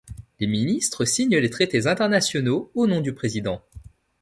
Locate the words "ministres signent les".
0.47-1.49